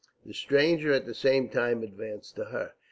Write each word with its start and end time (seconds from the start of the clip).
The 0.25 0.33
stranger 0.33 0.91
at 0.91 1.05
the 1.05 1.13
same 1.13 1.47
time 1.47 1.83
advanced 1.83 2.35
to 2.37 2.45
her. 2.45 2.73